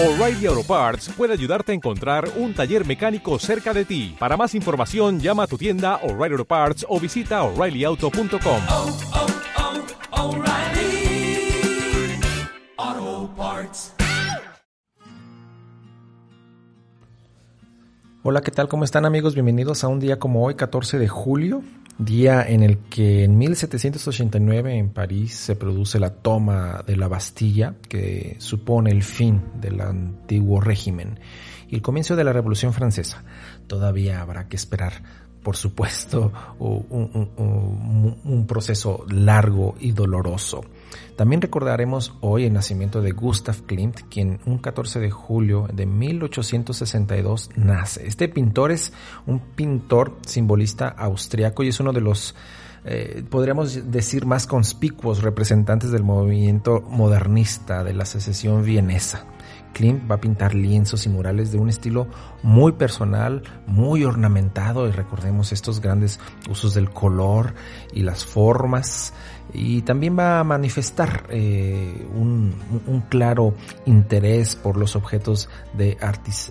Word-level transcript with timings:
O'Reilly 0.00 0.46
Auto 0.46 0.62
Parts 0.62 1.08
puede 1.08 1.32
ayudarte 1.32 1.72
a 1.72 1.74
encontrar 1.74 2.30
un 2.36 2.54
taller 2.54 2.86
mecánico 2.86 3.36
cerca 3.40 3.74
de 3.74 3.84
ti. 3.84 4.14
Para 4.16 4.36
más 4.36 4.54
información, 4.54 5.18
llama 5.18 5.42
a 5.42 5.46
tu 5.48 5.58
tienda 5.58 5.96
O'Reilly 6.04 6.34
Auto 6.34 6.44
Parts 6.44 6.86
o 6.88 7.00
visita 7.00 7.42
oreillyauto.com. 7.42 8.62
oh, 8.68 8.96
oh, 10.12 10.28
O'Reilly 10.28 11.50
Auto 12.76 13.34
Parts. 13.36 13.94
Hola, 18.22 18.40
¿qué 18.42 18.52
tal? 18.52 18.68
¿Cómo 18.68 18.84
están 18.84 19.04
amigos? 19.04 19.34
Bienvenidos 19.34 19.82
a 19.82 19.88
un 19.88 19.98
día 19.98 20.20
como 20.20 20.44
hoy, 20.44 20.54
14 20.54 20.98
de 20.98 21.08
julio, 21.08 21.62
día 21.98 22.42
en 22.48 22.62
el 22.62 22.78
que 22.78 23.24
en 23.24 23.36
1789 23.36 24.78
en 24.78 24.90
París 24.90 25.34
se 25.34 25.56
produce 25.56 25.98
la 25.98 26.14
toma 26.14 26.84
de 26.86 26.96
la 26.96 27.08
Bastilla, 27.08 27.74
que 27.88 28.36
supone 28.38 28.90
el 28.90 29.02
fin 29.02 29.42
del 29.60 29.80
antiguo 29.80 30.60
régimen 30.60 31.18
y 31.68 31.74
el 31.74 31.82
comienzo 31.82 32.16
de 32.16 32.24
la 32.24 32.32
Revolución 32.32 32.72
Francesa. 32.72 33.24
Todavía 33.66 34.22
habrá 34.22 34.48
que 34.48 34.56
esperar, 34.56 35.02
por 35.42 35.56
supuesto, 35.56 36.32
un, 36.58 37.30
un- 38.24 38.46
proceso 38.46 39.04
largo 39.08 39.74
y 39.80 39.92
doloroso. 39.92 40.62
También 41.16 41.40
recordaremos 41.40 42.14
hoy 42.20 42.44
el 42.44 42.52
nacimiento 42.52 43.02
de 43.02 43.10
Gustav 43.10 43.62
Klimt, 43.66 44.00
quien 44.10 44.40
un 44.46 44.58
14 44.58 45.00
de 45.00 45.10
julio 45.10 45.68
de 45.72 45.86
1862 45.86 47.50
nace. 47.56 48.06
Este 48.06 48.28
pintor 48.28 48.72
es 48.72 48.92
un 49.26 49.40
pintor 49.40 50.16
simbolista 50.26 50.88
austriaco 50.88 51.62
y 51.62 51.68
es 51.68 51.80
uno 51.80 51.92
de 51.92 52.00
los, 52.00 52.34
eh, 52.84 53.24
podríamos 53.28 53.90
decir, 53.90 54.26
más 54.26 54.46
conspicuos 54.46 55.22
representantes 55.22 55.90
del 55.90 56.04
movimiento 56.04 56.80
modernista 56.80 57.84
de 57.84 57.94
la 57.94 58.04
secesión 58.04 58.62
vienesa. 58.64 59.24
Klimt 59.72 60.10
va 60.10 60.16
a 60.16 60.20
pintar 60.20 60.54
lienzos 60.54 61.06
y 61.06 61.08
murales 61.08 61.52
de 61.52 61.58
un 61.58 61.68
estilo 61.68 62.08
muy 62.42 62.72
personal, 62.72 63.42
muy 63.66 64.04
ornamentado 64.04 64.88
y 64.88 64.90
recordemos 64.90 65.52
estos 65.52 65.80
grandes 65.80 66.18
usos 66.50 66.74
del 66.74 66.90
color 66.90 67.54
y 67.92 68.02
las 68.02 68.24
formas 68.24 69.12
y 69.52 69.82
también 69.82 70.18
va 70.18 70.40
a 70.40 70.44
manifestar 70.44 71.24
eh, 71.30 72.06
un, 72.14 72.54
claro 73.08 73.54
interés 73.86 74.56
por 74.56 74.76
los 74.76 74.96
objetos 74.96 75.48
de 75.74 75.96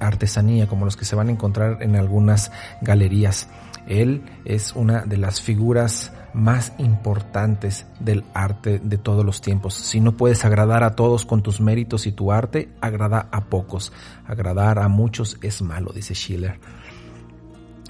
artesanía 0.00 0.66
como 0.66 0.84
los 0.84 0.96
que 0.96 1.04
se 1.04 1.14
van 1.14 1.28
a 1.28 1.32
encontrar 1.32 1.82
en 1.82 1.96
algunas 1.96 2.50
galerías. 2.80 3.48
Él 3.86 4.22
es 4.44 4.72
una 4.74 5.02
de 5.04 5.16
las 5.16 5.40
figuras 5.40 6.12
más 6.34 6.72
importantes 6.78 7.86
del 7.98 8.24
arte 8.34 8.78
de 8.78 8.98
todos 8.98 9.24
los 9.24 9.40
tiempos. 9.40 9.74
Si 9.74 10.00
no 10.00 10.16
puedes 10.16 10.44
agradar 10.44 10.84
a 10.84 10.94
todos 10.94 11.26
con 11.26 11.42
tus 11.42 11.60
méritos 11.60 12.06
y 12.06 12.12
tu 12.12 12.32
arte, 12.32 12.70
agrada 12.80 13.28
a 13.32 13.46
pocos. 13.46 13.92
Agradar 14.26 14.78
a 14.78 14.88
muchos 14.88 15.38
es 15.42 15.62
malo, 15.62 15.92
dice 15.92 16.14
Schiller. 16.14 16.58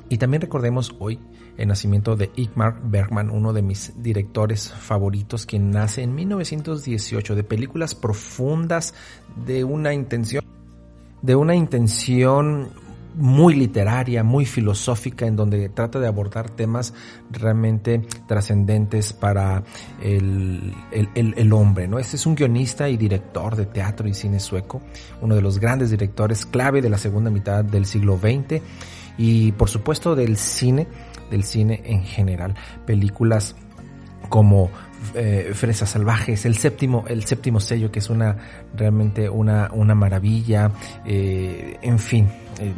Y 0.09 0.19
también 0.19 0.41
recordemos 0.41 0.95
hoy 0.99 1.19
el 1.57 1.69
nacimiento 1.69 2.17
de 2.17 2.31
Igmar 2.37 2.81
Bergman, 2.83 3.31
uno 3.31 3.53
de 3.53 3.63
mis 3.63 4.03
directores 4.03 4.73
favoritos, 4.73 5.47
quien 5.47 5.71
nace 5.71 6.03
en 6.03 6.15
1918 6.15 7.35
de 7.35 7.45
películas 7.45 7.95
profundas 7.95 8.95
de 9.45 9.65
una 9.65 9.93
intención 9.93 10.43
de 11.23 11.37
una 11.37 11.55
intención 11.55 12.71
muy 13.21 13.55
literaria, 13.55 14.25
muy 14.25 14.47
filosófica, 14.47 15.27
en 15.27 15.37
donde 15.37 15.69
trata 15.69 16.01
de 16.01 16.09
abordar 16.09 16.51
temas 16.51 16.95
realmente 17.31 18.03
trascendentes 18.27 19.13
para 19.13 19.63
el, 20.03 20.75
el- 20.91 21.35
el- 21.37 21.53
hombre. 21.53 21.87
¿no? 21.87 21.99
Este 21.99 22.17
es 22.17 22.27
un 22.27 22.35
guionista 22.35 22.89
y 22.89 22.97
director 22.97 23.55
de 23.57 23.67
teatro 23.67 24.09
y 24.09 24.15
cine 24.15 24.41
sueco, 24.41 24.81
uno 25.21 25.35
de 25.35 25.43
los 25.43 25.59
grandes 25.59 25.91
directores 25.91 26.47
clave 26.47 26.81
de 26.81 26.89
la 26.91 26.99
segunda 26.99 27.31
mitad 27.31 27.65
del 27.65 27.87
siglo 27.87 28.19
XX 28.19 28.63
y 29.19 29.53
por 29.53 29.69
supuesto 29.69 30.15
del 30.17 30.37
cine, 30.37 30.87
del 31.31 31.45
cine 31.45 31.83
en 31.85 32.03
general. 32.03 32.55
Películas 32.87 33.55
como 34.31 34.71
eh, 35.15 35.51
Fresas 35.55 35.91
Salvajes, 35.91 36.47
el 36.47 36.57
séptimo, 36.57 37.05
el 37.09 37.25
séptimo 37.25 37.61
sello, 37.61 37.91
que 37.91 37.99
es 37.99 38.09
una 38.09 38.37
realmente 38.75 39.29
una, 39.29 39.69
una 39.73 39.95
maravilla, 39.95 40.71
eh, 41.05 41.77
en 41.83 41.99
fin, 41.99 42.29
eh, 42.59 42.73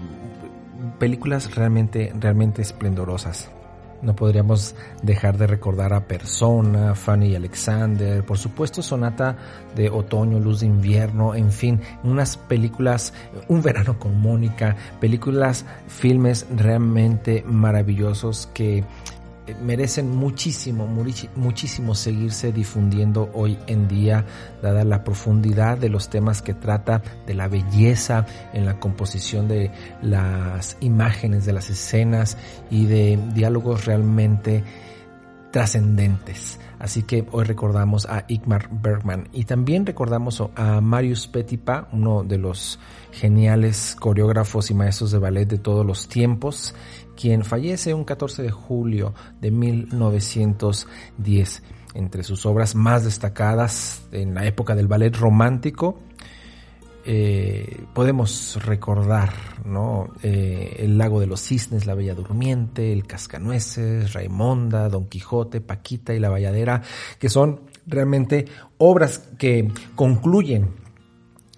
películas 0.98 1.54
realmente, 1.54 2.12
realmente 2.18 2.62
esplendorosas. 2.62 3.50
No 4.00 4.16
podríamos 4.16 4.74
dejar 5.02 5.38
de 5.38 5.46
recordar 5.46 5.92
a 5.92 6.08
Persona, 6.08 6.96
Fanny 6.96 7.28
y 7.28 7.36
Alexander, 7.36 8.24
por 8.24 8.36
supuesto 8.36 8.82
Sonata 8.82 9.36
de 9.76 9.90
Otoño, 9.90 10.40
Luz 10.40 10.60
de 10.60 10.66
Invierno, 10.66 11.36
en 11.36 11.52
fin, 11.52 11.80
unas 12.02 12.36
películas, 12.36 13.14
Un 13.46 13.62
verano 13.62 14.00
con 14.00 14.20
Mónica, 14.20 14.74
películas, 15.00 15.64
filmes 15.86 16.46
realmente 16.56 17.44
maravillosos 17.46 18.48
que 18.52 18.82
merecen 19.60 20.10
muchísimo, 20.10 20.86
muchísimo 21.34 21.94
seguirse 21.94 22.52
difundiendo 22.52 23.30
hoy 23.34 23.58
en 23.66 23.88
día, 23.88 24.24
dada 24.62 24.84
la 24.84 25.04
profundidad 25.04 25.78
de 25.78 25.88
los 25.88 26.08
temas 26.08 26.42
que 26.42 26.54
trata, 26.54 27.02
de 27.26 27.34
la 27.34 27.48
belleza 27.48 28.26
en 28.52 28.66
la 28.66 28.78
composición 28.78 29.48
de 29.48 29.70
las 30.00 30.76
imágenes, 30.80 31.44
de 31.44 31.52
las 31.52 31.70
escenas 31.70 32.36
y 32.70 32.86
de 32.86 33.18
diálogos 33.34 33.84
realmente 33.84 34.62
trascendentes. 35.52 36.58
Así 36.80 37.04
que 37.04 37.24
hoy 37.30 37.44
recordamos 37.44 38.06
a 38.06 38.24
Igmar 38.26 38.68
Bergman 38.72 39.28
y 39.32 39.44
también 39.44 39.86
recordamos 39.86 40.42
a 40.56 40.80
Marius 40.80 41.28
Petipa, 41.28 41.86
uno 41.92 42.24
de 42.24 42.38
los 42.38 42.80
geniales 43.12 43.96
coreógrafos 44.00 44.72
y 44.72 44.74
maestros 44.74 45.12
de 45.12 45.18
ballet 45.18 45.46
de 45.46 45.58
todos 45.58 45.86
los 45.86 46.08
tiempos, 46.08 46.74
quien 47.16 47.44
fallece 47.44 47.94
un 47.94 48.02
14 48.04 48.42
de 48.42 48.50
julio 48.50 49.14
de 49.40 49.52
1910. 49.52 51.62
Entre 51.94 52.24
sus 52.24 52.46
obras 52.46 52.74
más 52.74 53.04
destacadas 53.04 54.08
en 54.12 54.34
la 54.34 54.46
época 54.46 54.74
del 54.74 54.88
ballet 54.88 55.14
romántico, 55.14 55.98
eh, 57.04 57.84
podemos 57.94 58.58
recordar. 58.64 59.32
Eh, 60.22 60.76
El 60.80 60.98
lago 60.98 61.20
de 61.20 61.26
los 61.26 61.40
cisnes, 61.40 61.86
La 61.86 61.94
Bella 61.94 62.14
Durmiente, 62.14 62.92
El 62.92 63.06
Cascanueces, 63.06 64.12
Raimonda, 64.12 64.88
Don 64.88 65.06
Quijote, 65.06 65.60
Paquita 65.60 66.14
y 66.14 66.18
La 66.18 66.30
Valladera, 66.30 66.82
que 67.18 67.28
son 67.28 67.60
realmente 67.86 68.46
obras 68.78 69.18
que 69.38 69.70
concluyen 69.94 70.82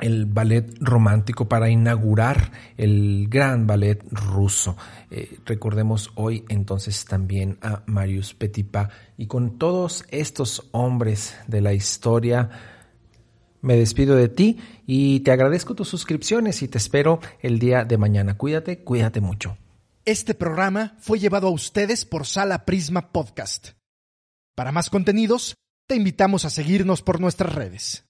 el 0.01 0.27
ballet 0.27 0.67
romántico 0.81 1.49
para 1.49 1.71
inaugurar 1.71 2.51
el 2.77 3.27
gran 3.29 3.67
ballet 3.67 4.03
ruso. 4.11 4.77
Eh, 5.11 5.39
recordemos 5.47 6.11
hoy 6.17 6.45
entonces 6.49 7.05
también 7.05 7.59
a 7.63 7.83
Marius 7.87 8.35
Petipa 8.35 8.91
y 9.17 9.27
con 9.27 9.59
todos 9.59 10.05
estos 10.11 10.69
hombres 10.73 11.37
de 11.47 11.61
la 11.61 11.73
historia 11.73 12.74
me 13.65 13.77
despido 13.77 14.15
de 14.15 14.29
ti 14.29 14.59
y 14.87 15.21
te 15.21 15.33
agradezco 15.33 15.75
tus 15.75 15.89
suscripciones 15.89 16.63
y 16.63 16.69
te 16.69 16.79
espero 16.79 17.21
el 17.41 17.59
día 17.59 17.85
de 17.85 17.99
mañana. 17.99 18.37
Cuídate, 18.37 18.85
cuídate 18.85 19.21
mucho. 19.21 19.57
Este 20.05 20.35
programa 20.35 20.97
fue 21.01 21.19
llevado 21.19 21.49
a 21.49 21.51
ustedes 21.51 22.05
por 22.05 22.27
Sala 22.27 22.67
Prisma 22.67 23.11
Podcast. 23.11 23.71
Para 24.55 24.71
más 24.71 24.91
contenidos, 24.91 25.57
te 25.89 25.97
invitamos 25.97 26.45
a 26.45 26.51
seguirnos 26.51 27.03
por 27.03 27.21
nuestras 27.21 27.55
redes. 27.55 28.05